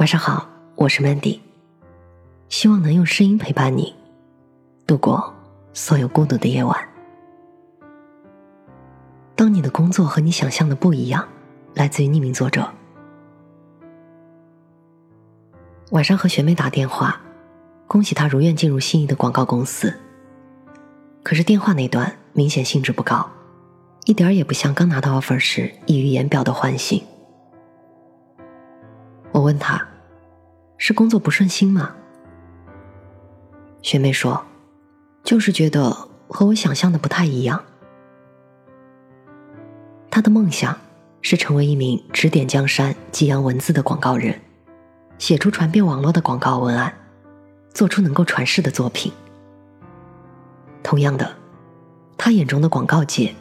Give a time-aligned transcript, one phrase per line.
[0.00, 1.40] 晚上好，我是 Mandy，
[2.48, 3.94] 希望能用声音陪伴你
[4.86, 5.34] 度过
[5.74, 6.88] 所有孤独的夜晚。
[9.36, 11.28] 当你的工作和你想象的不一样，
[11.74, 12.66] 来自于匿名作者。
[15.90, 17.20] 晚上和学妹打电话，
[17.86, 19.94] 恭喜她如愿进入心仪的广告公司。
[21.22, 23.28] 可是电话那端明显兴致不高，
[24.06, 27.04] 一点也不像刚拿到 offer 时溢于言表的欢喜。
[29.32, 29.86] 我问她。
[30.82, 31.94] 是工作不顺心吗？
[33.82, 34.42] 学妹说
[35.22, 35.90] ：“就是觉得
[36.26, 37.62] 和我想象的不太一样。”
[40.10, 40.74] 她的梦想
[41.20, 44.40] 是成为一名指点江山、激扬文字的广告人，
[45.18, 46.94] 写出传遍网络的广告文案，
[47.74, 49.12] 做出能够传世的作品。
[50.82, 51.36] 同样的，
[52.16, 53.34] 她眼中的广告界，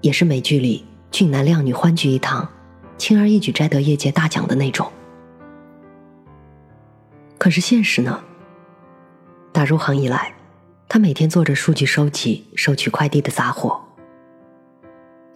[0.00, 2.48] 也是美剧里俊男靓女欢聚一堂，
[2.96, 4.90] 轻而易举摘得业界大奖的那种。
[7.46, 8.24] 可是现实呢？
[9.52, 10.34] 打入行以来，
[10.88, 13.80] 他每天做着数据收集、收取快递的杂活。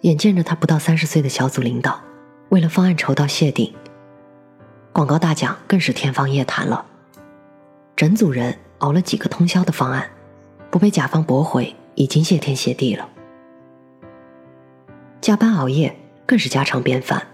[0.00, 2.00] 眼见着他不到三十岁的小组领导，
[2.48, 3.74] 为了方案筹到谢顶，
[4.90, 6.86] 广告大奖更是天方夜谭了。
[7.94, 10.10] 整组人熬了几个通宵的方案，
[10.70, 13.06] 不被甲方驳回，已经谢天谢地了。
[15.20, 17.26] 加班熬夜更是家常便饭。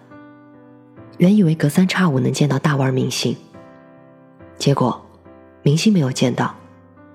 [1.18, 3.36] 原以为隔三差五能见到大腕明星。
[4.64, 4.98] 结果，
[5.62, 6.56] 明星没有见到，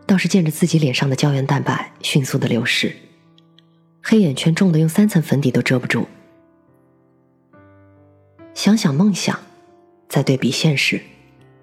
[0.05, 2.95] 倒是见着自己脸上的胶原蛋白迅速的流失，
[4.03, 6.07] 黑眼圈重的用三层粉底都遮不住。
[8.53, 9.39] 想想梦想，
[10.07, 11.01] 再对比现实，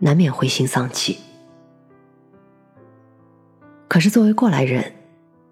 [0.01, 1.19] 难免灰心丧气。
[3.87, 4.93] 可是作为过来人，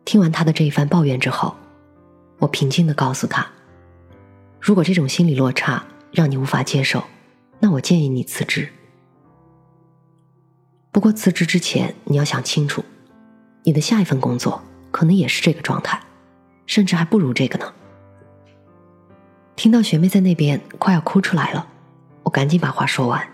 [0.05, 1.55] 听完他的这一番抱怨之后，
[2.41, 3.47] 我平静的告诉他：
[4.61, 7.05] 如果这种心理落差让你无法接受，
[7.61, 8.69] 那我建议你辞职。
[10.95, 12.85] 不过辞职之前，你要想清楚，
[13.65, 16.01] 你的下一份工作可能也是这个状态，
[16.67, 17.75] 甚至还不如这个呢。
[19.57, 21.67] 听到学妹在那边快要哭出来了，
[22.23, 23.27] 我赶紧把话说完。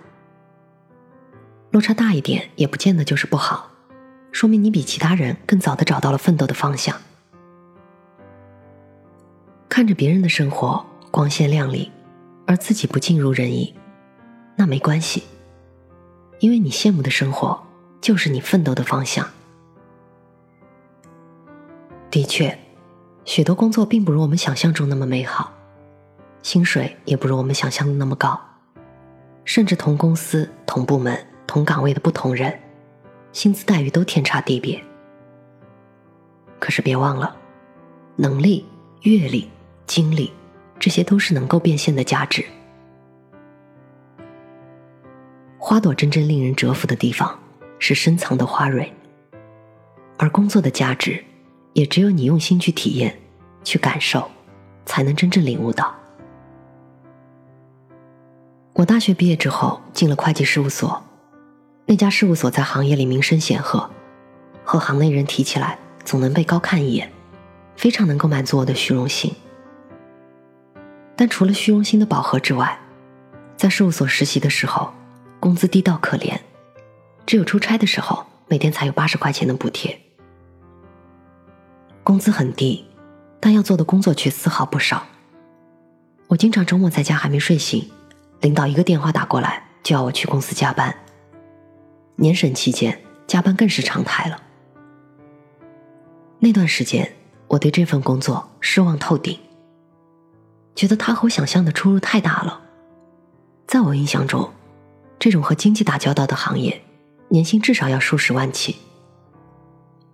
[1.71, 3.71] 落差大一点也不见得就是不好，
[4.33, 6.97] 说明你比其他人更早的找到了奋斗的方向。
[9.69, 11.93] 看着别人的生活光鲜亮丽，
[12.47, 13.75] 而自己不尽如人意，
[14.57, 15.25] 那没关系。
[16.41, 17.63] 因为你羡慕的生活，
[18.01, 19.29] 就是你奋斗的方向。
[22.11, 22.59] 的确，
[23.25, 25.53] 许多工作并不如我们想象中那么美好，
[26.43, 28.41] 薪水也不如我们想象的那么高，
[29.45, 32.59] 甚至同公司、同部门、同岗位的不同人，
[33.33, 34.83] 薪资待遇都天差地别。
[36.59, 37.37] 可是别忘了，
[38.17, 38.65] 能力、
[39.03, 39.51] 阅历、
[39.87, 40.33] 经历，
[40.79, 42.45] 这些都是能够变现的价值。
[45.71, 47.39] 花朵真正令人折服的地方，
[47.79, 48.93] 是深藏的花蕊。
[50.19, 51.25] 而工作的价值，
[51.75, 53.17] 也只有你用心去体验、
[53.63, 54.29] 去感受，
[54.85, 55.95] 才能真正领悟到。
[58.73, 61.05] 我大学毕业之后进了会计事务所，
[61.87, 63.89] 那家事务所在行业里名声显赫，
[64.65, 67.13] 和行内人提起来总能被高看一眼，
[67.77, 69.33] 非常能够满足我的虚荣心。
[71.15, 72.77] 但除了虚荣心的饱和之外，
[73.57, 74.93] 在事务所实习的时候。
[75.41, 76.39] 工资低到可怜，
[77.25, 79.99] 只有出差的时候，每天才有八十块钱的补贴。
[82.05, 82.85] 工资很低，
[83.41, 85.07] 但要做的工作却丝毫不少。
[86.29, 87.91] 我经常周末在家还没睡醒，
[88.43, 90.95] 领导一个电话打过来就要我去公司加班。
[92.17, 94.43] 年审期间加班更是常态了。
[96.39, 97.11] 那段时间，
[97.49, 99.39] 我对这份工作失望透顶，
[100.75, 102.61] 觉得它和我想象的出入太大了。
[103.67, 104.51] 在我印象中。
[105.21, 106.81] 这种和经济打交道的行业，
[107.29, 108.75] 年薪至少要数十万起，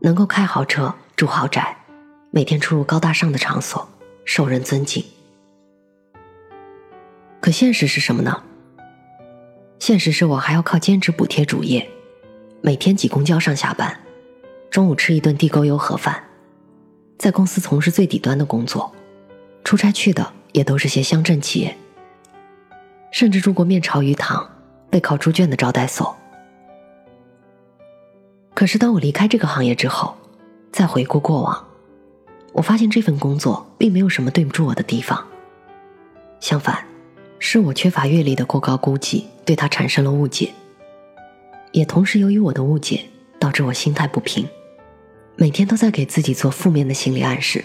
[0.01, 1.77] 能够开豪车、住豪宅，
[2.33, 3.89] 每天出入高大上的场所，
[4.25, 5.05] 受人尊敬。
[7.41, 8.43] 可现实是什么呢？
[9.79, 11.89] 现实是我还要靠兼职补贴主业，
[12.61, 14.01] 每天挤公交上下班，
[14.69, 16.21] 中午吃一顿地沟油盒饭，
[17.17, 18.93] 在公司从事最底端的工作，
[19.63, 21.77] 出差去的也都是些乡镇企业，
[23.13, 24.51] 甚至住过面朝鱼塘。
[24.97, 26.17] 背靠猪圈的招待所。
[28.55, 30.17] 可是当我离开这个行业之后，
[30.73, 31.67] 再回顾过往，
[32.55, 35.23] 我发现这份工作并没有什么对不住我的地方。
[36.41, 36.83] 相反，
[37.39, 40.51] 是我缺乏阅历的过高估计对他产生了误解，
[41.73, 43.05] 也同时由于我的误解
[43.39, 44.49] 导致我心态不平，
[45.37, 47.63] 每天都在给自己做负面的心理暗示，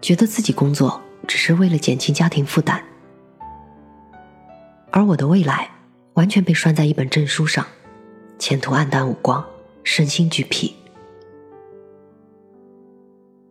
[0.00, 2.82] 觉得自己工作只是为了减轻家庭负担，
[4.90, 5.68] 而我的未来。
[6.18, 7.64] 完全被拴在一本证书上，
[8.40, 9.44] 前途黯淡无光，
[9.84, 10.74] 身心俱疲。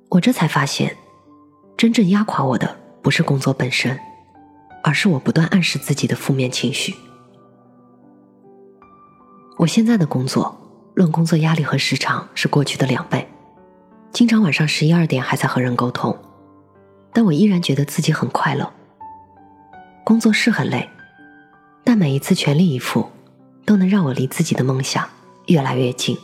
[0.10, 0.98] 我这才发现，
[1.78, 3.98] 真正压垮我的不是工作本身，
[4.84, 6.94] 而是我不断暗示自己的负面情绪。
[9.60, 10.54] 我现在的工作，
[10.94, 13.26] 论工作压力和时长是过去的两倍，
[14.12, 16.18] 经常晚上十一二点还在和人沟通，
[17.14, 18.70] 但我依然觉得自己很快乐。
[20.04, 20.90] 工作是很累，
[21.90, 23.10] 但每一次全力以赴，
[23.66, 25.08] 都能让我离自己的梦想
[25.46, 26.18] 越来越近。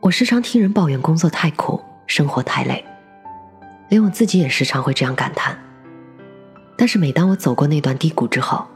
[0.00, 2.84] 我时常听人抱怨工作太苦，生活太累，
[3.88, 5.58] 连我自己也时常会这样感叹。
[6.76, 8.66] 但是每当我走过那段低谷之后，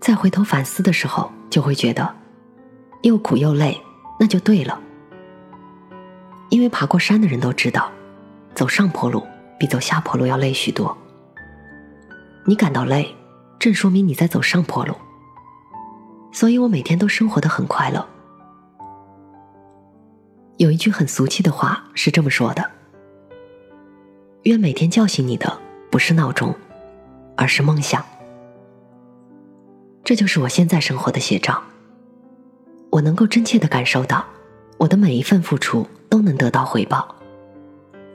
[0.00, 2.12] 再回头反思的时候，就会觉得，
[3.02, 3.80] 又苦又累，
[4.18, 4.80] 那就对了。
[6.48, 7.88] 因为爬过山的人都知道，
[8.52, 9.24] 走上坡路
[9.56, 10.98] 比走下坡路要累许多。
[12.44, 13.14] 你感到累，
[13.58, 14.94] 正说明你在走上坡路。
[16.30, 18.06] 所以我每天都生活的很快乐。
[20.58, 22.70] 有一句很俗气的话是这么说的
[24.44, 25.58] ：“愿每天叫醒你的
[25.90, 26.54] 不是闹钟，
[27.36, 28.04] 而是梦想。”
[30.04, 31.62] 这就是我现在生活的写照。
[32.90, 34.24] 我能够真切的感受到，
[34.78, 37.14] 我的每一份付出都能得到回报。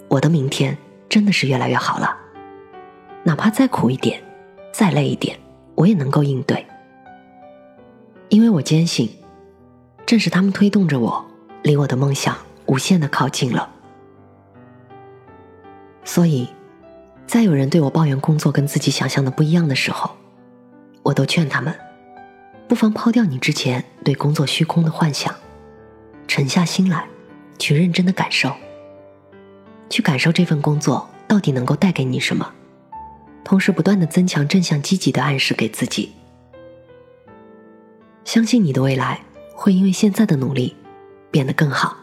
[0.07, 2.17] 我的明天真的是越来越好了，
[3.23, 4.21] 哪怕再苦一点，
[4.73, 5.39] 再累一点，
[5.75, 6.65] 我也能够应对。
[8.27, 9.09] 因为我坚信，
[10.05, 11.25] 正是他们推动着我。
[11.61, 12.35] 离我的梦想
[12.65, 13.69] 无限的靠近了，
[16.03, 16.45] 所以，
[17.25, 20.11] 在有人对我抱怨工作跟自己想象的不一样的时候，
[21.03, 21.73] 我都劝他们，
[22.67, 25.33] 不妨抛掉你之前对工作虚空的幻想，
[26.27, 27.07] 沉下心来，
[27.57, 28.51] 去认真的感受，
[29.89, 32.53] 去感受这份工作到底能够带给你什么，
[33.43, 36.11] 同时不断的增强正向积极的暗示给自己，
[38.23, 39.21] 相信你的未来
[39.55, 40.75] 会因为现在的努力。
[41.33, 41.97] 变得更好。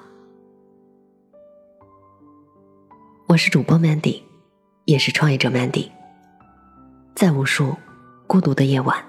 [3.29, 4.23] 我是主播 Mandy，
[4.87, 5.89] 也是创业者 Mandy。
[7.15, 7.77] 在无数
[8.27, 9.05] 孤独的夜晚，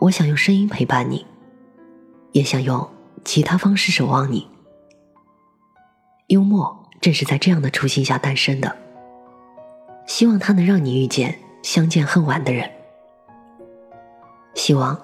[0.00, 1.24] 我想用声音陪伴你，
[2.32, 2.90] 也想用
[3.24, 4.48] 其他方式守望你。
[6.26, 8.76] 幽默正是在这样的初心下诞生的，
[10.14, 12.70] 希望它能让你遇见相见恨晚的人。
[14.54, 14.94] 希望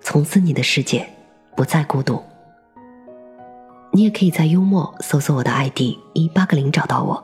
[0.00, 1.06] 从此你的世界
[1.54, 2.22] 不再孤独。
[3.92, 7.22] 你也可以在幽默搜索我的 ID 一八个零找到我。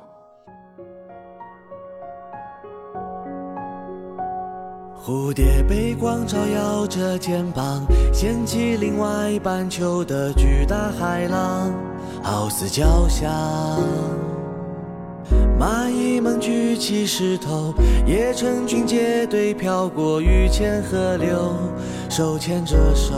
[5.03, 11.73] 蝴蝶被光照耀着肩膀，掀起另外半球的巨大海浪，
[12.23, 13.27] 好似交响。
[15.59, 17.75] 蚂蚁们举起石头，
[18.06, 21.55] 也成群结队飘过雨前河流，
[22.09, 23.15] 手牵着手。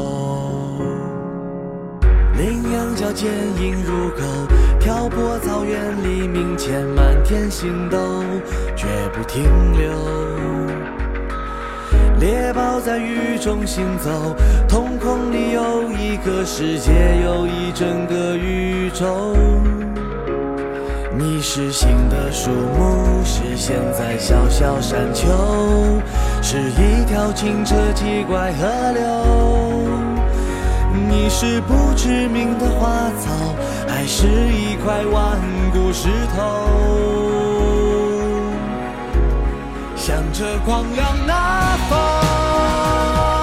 [2.34, 3.30] 羚羊角坚
[3.60, 4.22] 硬如狗，
[4.80, 7.98] 漂泊草原黎明前满天星斗，
[8.74, 9.44] 绝不停
[9.78, 9.92] 留。
[12.18, 14.34] 猎豹在雨中行走，
[14.68, 16.92] 瞳孔里有一个世界，
[17.24, 19.36] 有一整个宇宙。
[21.14, 25.28] 你是新的树木，是现在小小山丘，
[26.42, 29.02] 是一条清澈奇怪河流。
[31.08, 33.30] 你是不知名的花草，
[33.86, 35.38] 还是一块顽
[35.72, 36.42] 固石头？
[39.96, 43.41] 向着光亮那方，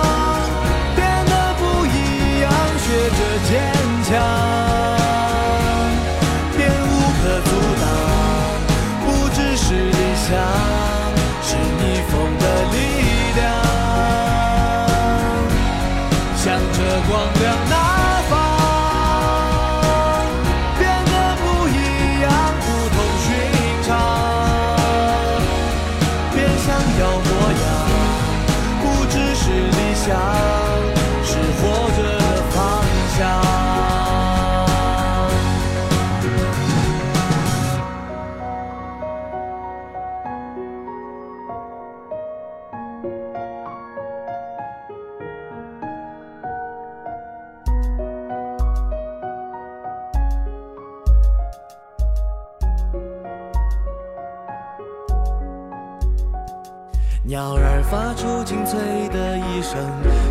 [57.29, 59.77] 鸟儿发出清脆的一声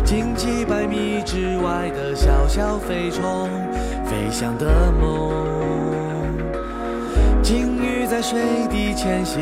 [0.03, 3.49] 惊起百米之外的小小飞虫
[4.03, 5.31] 飞翔的梦
[7.41, 8.37] 鲸鱼在水
[8.69, 9.41] 底潜行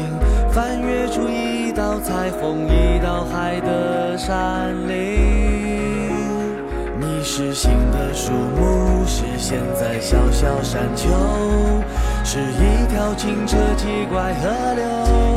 [0.52, 6.14] 翻越出一道彩虹一道海的山岭
[7.00, 11.08] 你是心的树木是现在小小山丘
[12.24, 15.37] 是一条清澈奇怪河流。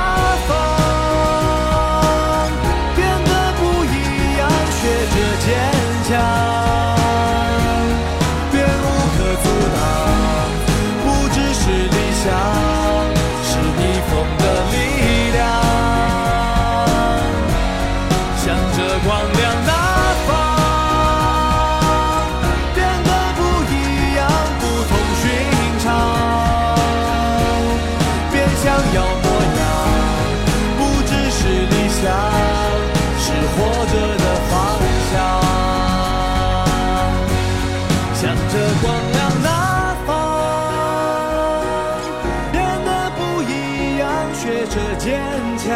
[45.31, 45.69] 坚强，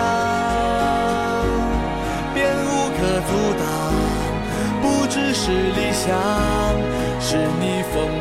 [2.33, 3.63] 便无可阻挡。
[4.81, 6.11] 不只是理想，
[7.21, 8.14] 是你风。